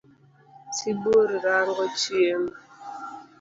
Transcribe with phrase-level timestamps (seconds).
[0.75, 2.51] Sibuor rango chiemo.